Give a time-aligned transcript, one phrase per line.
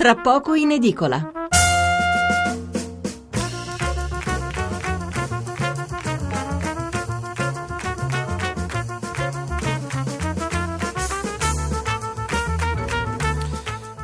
[0.00, 1.30] tra poco in edicola.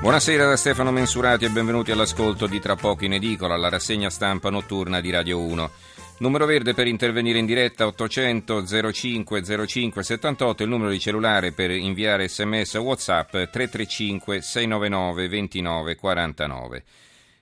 [0.00, 4.50] Buonasera da Stefano Mensurati e benvenuti all'ascolto di Tra poco in edicola, la rassegna stampa
[4.50, 5.70] notturna di Radio 1.
[6.18, 11.70] Numero verde per intervenire in diretta 800 05 05 78, il numero di cellulare per
[11.70, 16.84] inviare sms o whatsapp 335 699 29 49.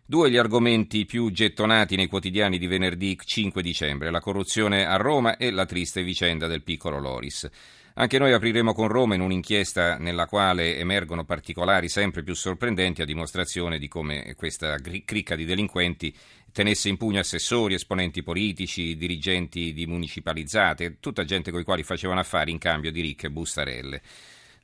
[0.05, 5.37] Due gli argomenti più gettonati nei quotidiani di venerdì 5 dicembre, la corruzione a Roma
[5.37, 7.48] e la triste vicenda del piccolo Loris.
[7.97, 13.05] Anche noi apriremo con Roma in un'inchiesta nella quale emergono particolari sempre più sorprendenti a
[13.05, 16.12] dimostrazione di come questa cricca di delinquenti
[16.51, 22.19] tenesse in pugno assessori, esponenti politici, dirigenti di municipalizzate, tutta gente con i quali facevano
[22.19, 24.02] affari in cambio di ricche bustarelle.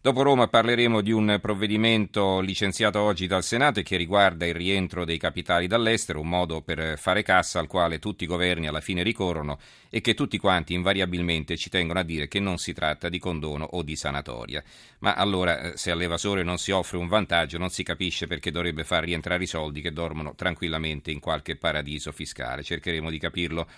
[0.02, 5.04] Dopo Roma parleremo di un provvedimento licenziato oggi dal Senato e che riguarda il rientro
[5.04, 9.02] dei capitali dall'estero, un modo per fare cassa al quale tutti i governi alla fine
[9.02, 9.58] ricorrono
[9.90, 13.66] e che tutti quanti invariabilmente ci tengono a dire che non si tratta di condono
[13.72, 14.64] o di sanatoria.
[15.00, 18.84] Ma allora eh, se all'evasore non si offre un vantaggio non si capisce perché dovrebbe
[18.84, 22.62] far rientrare i soldi che dormono tranquillamente in qualche paradiso fiscale.
[22.62, 23.68] Cercheremo di capirlo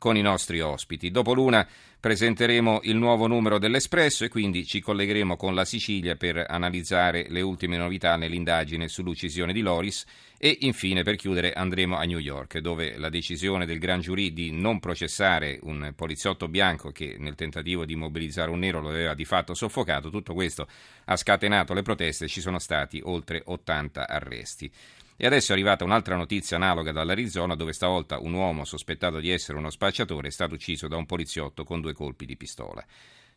[0.00, 1.10] con i nostri ospiti.
[1.10, 1.68] Dopo l'una
[2.00, 7.42] presenteremo il nuovo numero dell'Espresso e quindi ci collegheremo con la Sicilia per analizzare le
[7.42, 10.06] ultime novità nell'indagine sull'uccisione di Loris
[10.38, 14.52] e infine per chiudere andremo a New York dove la decisione del Gran Giurì di
[14.52, 19.26] non processare un poliziotto bianco che nel tentativo di mobilizzare un nero lo aveva di
[19.26, 20.66] fatto soffocato, tutto questo
[21.04, 24.72] ha scatenato le proteste e ci sono stati oltre 80 arresti.
[25.22, 29.58] E adesso è arrivata un'altra notizia analoga dall'Arizona dove stavolta un uomo sospettato di essere
[29.58, 32.82] uno spacciatore è stato ucciso da un poliziotto con due colpi di pistola.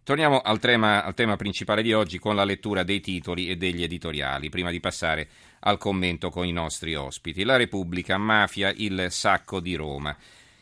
[0.01, 3.83] Torniamo al tema, al tema, principale di oggi con la lettura dei titoli e degli
[3.83, 5.27] editoriali, prima di passare
[5.59, 7.43] al commento con i nostri ospiti.
[7.43, 10.15] La Repubblica, mafia, il sacco di Roma.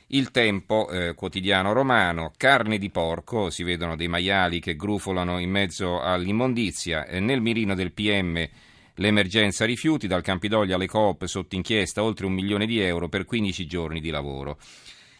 [0.07, 5.51] Il Tempo, eh, quotidiano romano, carne di porco, si vedono dei maiali che grufolano in
[5.51, 8.49] mezzo all'immondizia, eh, nel mirino del PM
[9.01, 13.65] L'emergenza rifiuti, dal Campidoglio alle Coop sotto inchiesta oltre un milione di euro per 15
[13.65, 14.59] giorni di lavoro.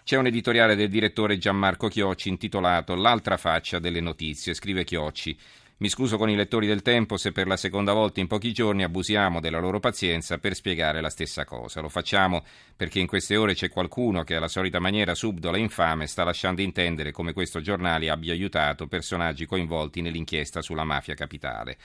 [0.03, 5.35] C'è un editoriale del direttore Gianmarco Chiocci intitolato L'altra faccia delle notizie, scrive Chiocci.
[5.77, 8.83] Mi scuso con i lettori del tempo se per la seconda volta in pochi giorni
[8.83, 11.81] abusiamo della loro pazienza per spiegare la stessa cosa.
[11.81, 16.05] Lo facciamo perché in queste ore c'è qualcuno che alla solita maniera subdola e infame
[16.05, 21.77] sta lasciando intendere come questo giornale abbia aiutato personaggi coinvolti nell'inchiesta sulla mafia capitale.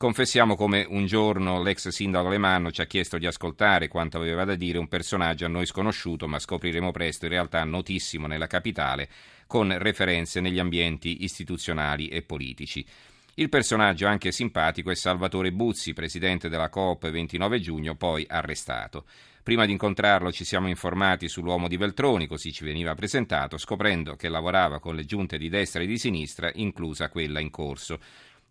[0.00, 4.54] Confessiamo come un giorno l'ex sindaco Alemanno ci ha chiesto di ascoltare quanto aveva da
[4.54, 9.10] dire un personaggio a noi sconosciuto, ma scopriremo presto in realtà notissimo nella capitale,
[9.46, 12.82] con referenze negli ambienti istituzionali e politici.
[13.34, 19.04] Il personaggio anche simpatico è Salvatore Buzzi, presidente della Coop 29 giugno, poi arrestato.
[19.42, 24.30] Prima di incontrarlo ci siamo informati sull'uomo di Veltroni, così ci veniva presentato, scoprendo che
[24.30, 27.98] lavorava con le giunte di destra e di sinistra, inclusa quella in corso.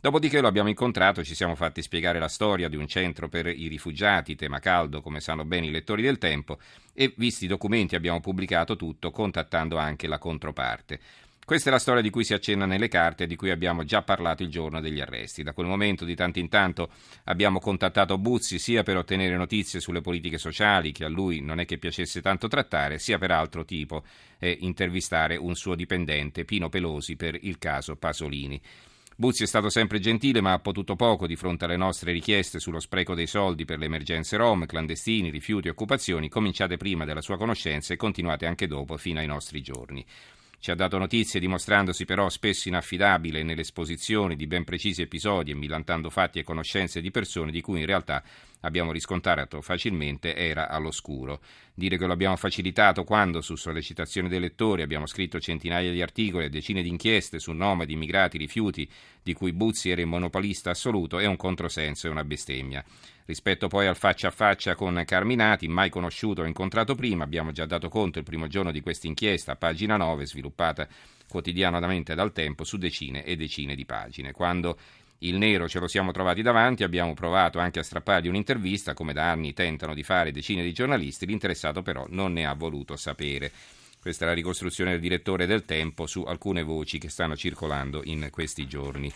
[0.02, 3.68] Dopodiché lo abbiamo incontrato, ci siamo fatti spiegare la storia di un centro per i
[3.68, 6.58] rifugiati, tema caldo come sanno bene i lettori del tempo,
[6.94, 11.02] e visti i documenti abbiamo pubblicato tutto contattando anche la controparte.
[11.44, 14.02] Questa è la storia di cui si accenna nelle carte e di cui abbiamo già
[14.02, 15.44] parlato il giorno degli arresti.
[15.44, 16.92] Da quel momento, di tanto in tanto,
[17.26, 21.66] abbiamo contattato Buzzi sia per ottenere notizie sulle politiche sociali, che a lui non è
[21.66, 24.06] che piacesse tanto trattare, sia per altro tipo
[24.38, 28.62] eh, intervistare un suo dipendente, Pino Pelosi, per il caso Pasolini.
[29.20, 32.80] Buzzi è stato sempre gentile, ma ha potuto poco di fronte alle nostre richieste sullo
[32.80, 37.36] spreco dei soldi per le emergenze rom, clandestini, rifiuti e occupazioni, cominciate prima della sua
[37.36, 40.06] conoscenza e continuate anche dopo, fino ai nostri giorni.
[40.58, 46.10] Ci ha dato notizie dimostrandosi però spesso inaffidabile nell'esposizione di ben precisi episodi e millantando
[46.10, 48.24] fatti e conoscenze di persone di cui in realtà
[48.62, 51.42] abbiamo riscontrato facilmente era all'oscuro.
[51.74, 56.46] Dire che lo abbiamo facilitato quando, su sollecitazione dei lettori, abbiamo scritto centinaia di articoli
[56.46, 58.90] e decine di inchieste su nomadi, immigrati, rifiuti,
[59.24, 62.84] di cui Buzzi era il monopolista assoluto, è un controsenso e una bestemmia.
[63.26, 67.66] Rispetto poi al faccia a faccia con Carminati, mai conosciuto o incontrato prima, abbiamo già
[67.66, 70.88] dato conto il primo giorno di questa inchiesta, pagina 9, sviluppata
[71.30, 74.32] quotidianamente dal tempo su decine e decine di pagine.
[74.32, 74.78] Quando
[75.20, 79.30] il nero ce lo siamo trovati davanti, abbiamo provato anche a strappargli un'intervista, come da
[79.30, 83.52] anni tentano di fare decine di giornalisti, l'interessato però non ne ha voluto sapere.
[84.00, 88.30] Questa è la ricostruzione del direttore del Tempo su alcune voci che stanno circolando in
[88.32, 89.12] questi giorni.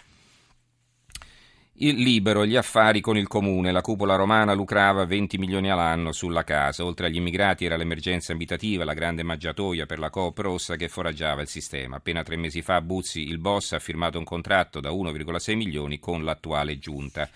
[1.77, 6.43] Il libero, gli affari con il comune, la cupola romana lucrava 20 milioni all'anno sulla
[6.43, 10.87] casa, oltre agli immigrati era l'emergenza abitativa, la grande mangiatoia per la Coop Rossa che
[10.87, 11.95] foraggiava il sistema.
[11.95, 16.23] Appena tre mesi fa Buzzi, il boss, ha firmato un contratto da 1,6 milioni con
[16.23, 17.27] l'attuale giunta.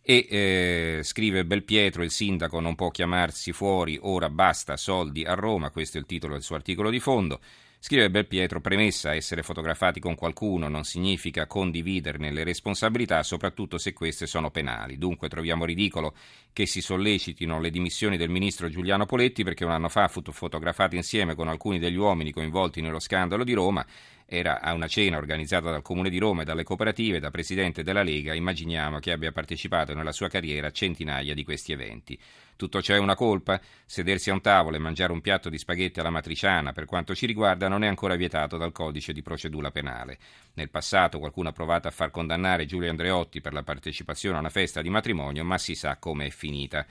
[0.00, 5.70] E eh, scrive Belpietro, il sindaco non può chiamarsi fuori, ora basta soldi a Roma,
[5.70, 7.40] questo è il titolo del suo articolo di fondo.
[7.88, 14.26] Scrive Belpietro, premessa, essere fotografati con qualcuno non significa condividerne le responsabilità, soprattutto se queste
[14.26, 14.98] sono penali.
[14.98, 16.16] Dunque troviamo ridicolo
[16.52, 20.96] che si sollecitino le dimissioni del ministro Giuliano Poletti perché un anno fa fu fotografato
[20.96, 23.86] insieme con alcuni degli uomini coinvolti nello scandalo di Roma
[24.28, 28.02] era a una cena organizzata dal Comune di Roma e dalle cooperative, da presidente della
[28.02, 32.18] Lega, immaginiamo che abbia partecipato nella sua carriera a centinaia di questi eventi.
[32.56, 33.60] Tutto ciò è una colpa?
[33.84, 37.26] Sedersi a un tavolo e mangiare un piatto di spaghetti alla matriciana, per quanto ci
[37.26, 40.18] riguarda, non è ancora vietato dal codice di procedura penale.
[40.54, 44.50] Nel passato qualcuno ha provato a far condannare Giulio Andreotti per la partecipazione a una
[44.50, 46.84] festa di matrimonio, ma si sa come è finita.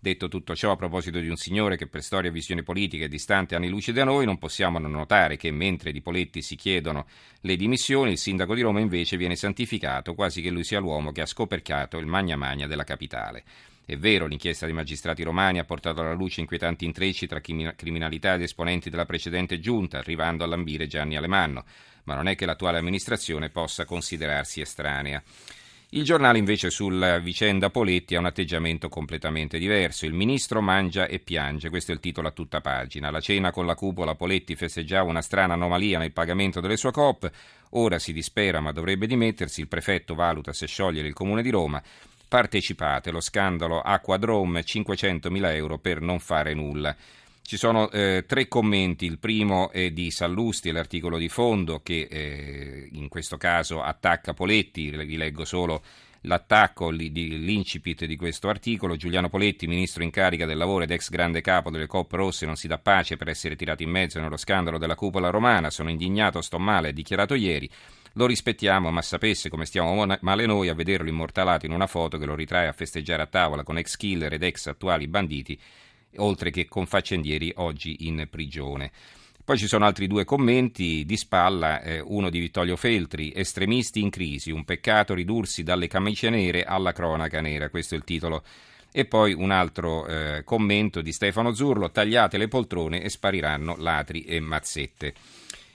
[0.00, 3.08] Detto tutto ciò a proposito di un signore che per storia e visione politica è
[3.08, 7.06] distante anni luce da noi, non possiamo non notare che mentre di Poletti si chiedono
[7.40, 11.22] le dimissioni, il sindaco di Roma invece viene santificato, quasi che lui sia l'uomo che
[11.22, 13.42] ha scoperchiato il magna magna della capitale.
[13.84, 18.42] È vero, l'inchiesta dei magistrati romani ha portato alla luce inquietanti intrecci tra criminalità ed
[18.42, 21.64] esponenti della precedente giunta, arrivando a lambire Gianni Alemanno,
[22.04, 25.20] ma non è che l'attuale amministrazione possa considerarsi estranea.
[25.92, 30.04] Il giornale invece sulla vicenda Poletti ha un atteggiamento completamente diverso.
[30.04, 33.10] Il ministro mangia e piange, questo è il titolo a tutta pagina.
[33.10, 37.30] La cena con la cupola Poletti festeggiava una strana anomalia nel pagamento delle sue COP,
[37.70, 41.82] ora si dispera ma dovrebbe dimettersi, il prefetto valuta se sciogliere il comune di Roma.
[42.28, 46.94] Partecipate, lo scandalo Acquadrome, 500.000 euro per non fare nulla.
[47.48, 52.90] Ci sono eh, tre commenti, il primo è di Sallusti, l'articolo di fondo che eh,
[52.92, 55.82] in questo caso attacca Poletti, vi leggo solo
[56.20, 58.96] l'attacco, l'incipit di questo articolo.
[58.96, 62.56] Giuliano Poletti, ministro in carica del lavoro ed ex grande capo delle Coop Rosse, non
[62.56, 65.70] si dà pace per essere tirato in mezzo nello scandalo della cupola romana.
[65.70, 67.70] Sono indignato, sto male, ha dichiarato ieri.
[68.12, 72.26] Lo rispettiamo, ma sapesse come stiamo male noi a vederlo immortalato in una foto che
[72.26, 75.58] lo ritrae a festeggiare a tavola con ex killer ed ex attuali banditi
[76.16, 78.90] oltre che con faccendieri oggi in prigione.
[79.48, 84.10] Poi ci sono altri due commenti di spalla, eh, uno di Vittorio Feltri, estremisti in
[84.10, 88.44] crisi, un peccato ridursi dalle camicie nere alla cronaca nera, questo è il titolo.
[88.92, 94.24] E poi un altro eh, commento di Stefano Zurlo, tagliate le poltrone e spariranno ladri
[94.24, 95.14] e mazzette.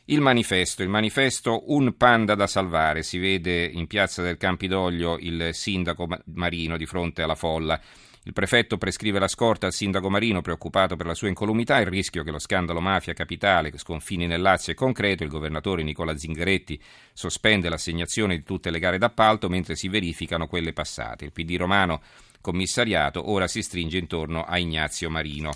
[0.06, 5.50] Il manifesto, il manifesto Un panda da salvare, si vede in piazza del Campidoglio il
[5.54, 7.80] sindaco Marino di fronte alla folla.
[8.26, 12.24] Il prefetto prescrive la scorta al sindaco Marino preoccupato per la sua incolumità, il rischio
[12.24, 16.82] che lo scandalo mafia capitale sconfini nel Lazio è concreto, il governatore Nicola Zingaretti
[17.12, 21.26] sospende l'assegnazione di tutte le gare d'appalto mentre si verificano quelle passate.
[21.26, 22.02] Il PD romano
[22.40, 25.52] commissariato ora si stringe intorno a Ignazio Marino.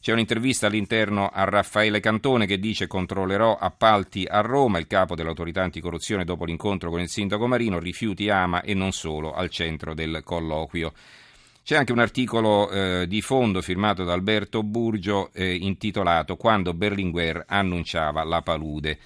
[0.00, 5.62] C'è un'intervista all'interno a Raffaele Cantone che dice controllerò appalti a Roma, il capo dell'autorità
[5.62, 10.22] anticorruzione dopo l'incontro con il sindaco Marino, rifiuti ama e non solo al centro del
[10.24, 10.94] colloquio.
[11.66, 17.42] C'è anche un articolo eh, di fondo firmato da Alberto Burgio eh, intitolato Quando Berlinguer
[17.44, 18.96] annunciava la palude.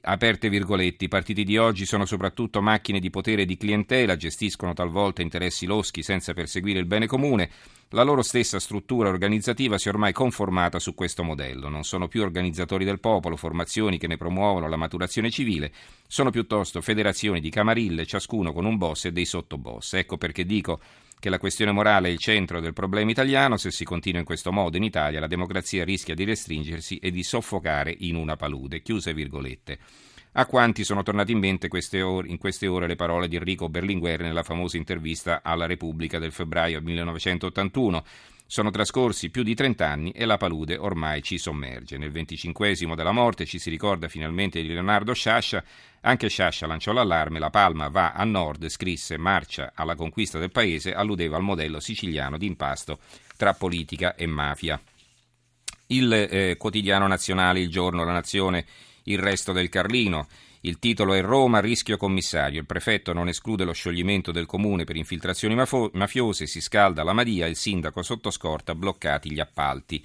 [0.00, 4.72] Aperte virgolette, i partiti di oggi sono soprattutto macchine di potere e di clientela, gestiscono
[4.72, 7.48] talvolta interessi loschi senza perseguire il bene comune.
[7.90, 11.68] La loro stessa struttura organizzativa si è ormai conformata su questo modello.
[11.68, 15.70] Non sono più organizzatori del popolo, formazioni che ne promuovono la maturazione civile,
[16.08, 19.92] sono piuttosto federazioni di camarille, ciascuno con un boss e dei sottoboss.
[19.92, 20.80] Ecco perché dico
[21.22, 24.50] che la questione morale è il centro del problema italiano, se si continua in questo
[24.50, 28.82] modo in Italia la democrazia rischia di restringersi e di soffocare in una palude.
[28.82, 29.78] Chiuse virgolette.
[30.32, 33.68] A quanti sono tornate in mente queste ore, in queste ore le parole di Enrico
[33.68, 38.04] Berlinguer nella famosa intervista alla Repubblica del febbraio 1981.
[38.52, 41.96] Sono trascorsi più di 30 anni e la palude ormai ci sommerge.
[41.96, 45.64] Nel venticinquesimo della morte ci si ricorda finalmente di Leonardo Sciascia.
[46.02, 50.92] Anche Sciascia lanciò l'allarme, la palma va a nord, scrisse marcia alla conquista del paese,
[50.92, 52.98] alludeva al modello siciliano di impasto
[53.38, 54.78] tra politica e mafia.
[55.86, 58.66] Il eh, quotidiano nazionale, il giorno, la nazione,
[59.04, 60.28] il resto del Carlino.
[60.64, 62.60] Il titolo è Roma, rischio commissario.
[62.60, 67.12] Il prefetto non esclude lo scioglimento del comune per infiltrazioni mafo- mafiose, si scalda la
[67.12, 70.04] Madia, il sindaco sotto scorta, bloccati gli appalti.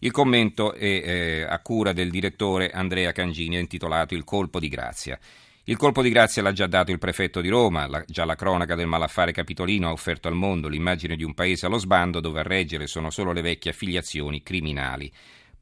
[0.00, 5.18] Il commento è eh, a cura del direttore Andrea Cangini, intitolato Il colpo di grazia.
[5.64, 8.74] Il colpo di grazia l'ha già dato il prefetto di Roma, la, già la cronaca
[8.74, 12.42] del malaffare capitolino ha offerto al mondo l'immagine di un paese allo sbando dove a
[12.42, 15.10] reggere sono solo le vecchie affiliazioni criminali.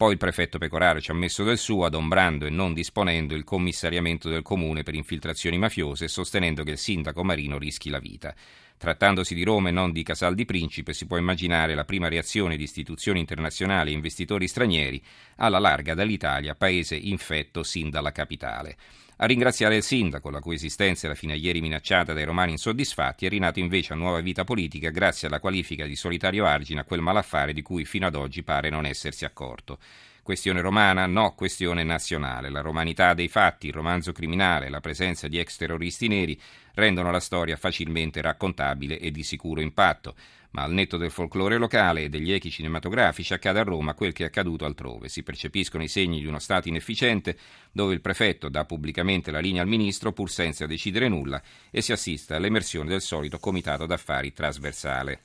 [0.03, 4.29] Poi il prefetto Pecoraro ci ha messo del suo, adombrando e non disponendo il commissariamento
[4.29, 8.35] del comune per infiltrazioni mafiose, sostenendo che il sindaco Marino rischi la vita.
[8.77, 12.57] Trattandosi di Roma e non di Casal di Principe, si può immaginare la prima reazione
[12.57, 15.01] di istituzioni internazionali e investitori stranieri
[15.37, 18.77] alla larga dall'Italia, paese infetto sin dalla capitale.
[19.23, 23.25] A ringraziare il sindaco, la cui esistenza era fino a ieri minacciata dai romani insoddisfatti,
[23.25, 27.03] è rinato invece a nuova vita politica grazie alla qualifica di solitario argine a quel
[27.03, 29.79] malaffare di cui fino ad oggi pare non essersi accorto.
[30.25, 31.07] Questione romana?
[31.07, 32.49] No, questione nazionale.
[32.49, 36.41] La romanità dei fatti, il romanzo criminale, la presenza di ex terroristi neri
[36.75, 40.17] rendono la storia facilmente raccontabile e di sicuro impatto.
[40.53, 44.25] Ma al netto del folklore locale e degli echi cinematografici accade a Roma quel che
[44.25, 45.09] è accaduto altrove.
[45.09, 47.37] Si percepiscono i segni di uno Stato inefficiente
[47.73, 51.93] dove il prefetto dà pubblicamente la linea al ministro pur senza decidere nulla e si
[51.93, 55.23] assiste all'emersione del solito comitato d'affari trasversale.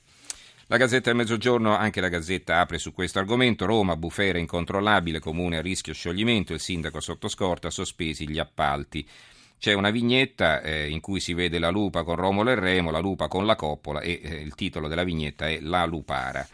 [0.70, 3.64] La Gazzetta del Mezzogiorno, anche la Gazzetta apre su questo argomento.
[3.64, 9.08] Roma, bufera incontrollabile, comune a rischio scioglimento, il sindaco sotto scorta, sospesi gli appalti.
[9.58, 13.00] C'è una vignetta eh, in cui si vede la lupa con Romolo e Remo, la
[13.00, 16.46] lupa con la coppola e eh, il titolo della vignetta è La Lupara.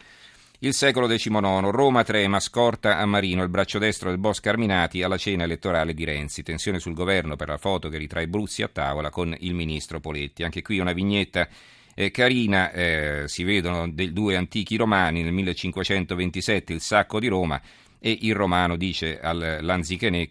[0.59, 5.17] Il secolo XIX, Roma trema, scorta a Marino il braccio destro del boss Carminati alla
[5.17, 6.41] cena elettorale di Renzi.
[6.41, 10.41] Tensione sul governo per la foto che ritrae Bruzzi a tavola con il ministro Poletti.
[10.41, 11.47] Anche qui una vignetta
[11.93, 17.61] eh, carina, eh, si vedono dei due antichi romani nel 1527, il sacco di Roma,
[17.99, 20.27] e il romano dice all'Anzichenè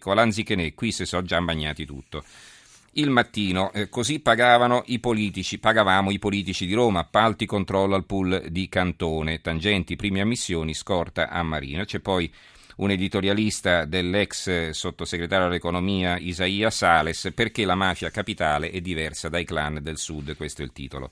[0.73, 2.23] qui si sono già bagnati tutto.
[2.97, 8.05] Il mattino, eh, così pagavano i politici, pagavamo i politici di Roma, appalti, controllo al
[8.05, 11.83] pool di Cantone, tangenti, prime ammissioni, scorta a Marino.
[11.83, 12.31] C'è poi
[12.77, 19.79] un editorialista dell'ex sottosegretario all'economia Isaia Sales, perché la mafia capitale è diversa dai clan
[19.81, 21.11] del sud, questo è il titolo.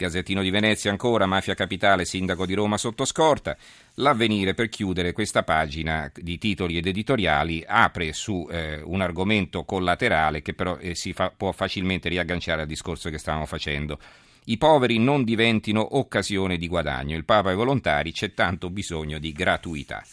[0.00, 3.54] Gazzettino di Venezia ancora, Mafia Capitale, Sindaco di Roma sotto scorta.
[3.96, 10.40] L'avvenire per chiudere questa pagina di titoli ed editoriali apre su eh, un argomento collaterale
[10.40, 13.98] che però eh, si fa, può facilmente riagganciare al discorso che stavamo facendo.
[14.44, 17.14] I poveri non diventino occasione di guadagno.
[17.14, 20.02] Il Papa e i volontari c'è tanto bisogno di gratuità.